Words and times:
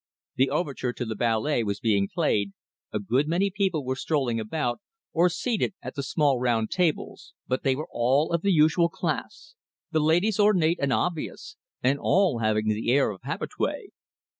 The 0.35 0.49
overture 0.49 0.93
to 0.93 1.05
the 1.05 1.13
ballet 1.15 1.63
was 1.63 1.79
being 1.79 2.09
played, 2.11 2.53
a 2.91 2.97
good 2.97 3.27
many 3.27 3.51
people 3.51 3.85
were 3.85 3.95
strolling 3.95 4.39
about, 4.39 4.79
or 5.13 5.29
seated 5.29 5.75
at 5.83 5.93
the 5.93 6.01
small 6.01 6.39
round 6.39 6.71
tables, 6.71 7.35
but 7.47 7.61
they 7.61 7.75
were 7.75 7.87
all 7.91 8.31
of 8.33 8.41
the 8.41 8.51
usual 8.51 8.89
class, 8.89 9.53
the 9.91 9.99
ladies 9.99 10.39
ornate 10.39 10.79
and 10.81 10.91
obvious, 10.91 11.55
and 11.83 11.99
all 12.01 12.39
having 12.39 12.67
the 12.67 12.91
air 12.91 13.11
of 13.11 13.21
habitués. 13.21 13.89